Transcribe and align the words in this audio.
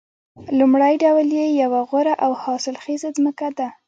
لومړی 0.59 0.93
ډول 1.03 1.27
یې 1.39 1.45
یوه 1.61 1.81
غوره 1.89 2.13
او 2.25 2.31
حاصلخیزه 2.41 3.09
ځمکه 3.17 3.47
ده 3.57 3.67